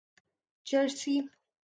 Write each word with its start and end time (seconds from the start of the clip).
Jersey 0.63 1.29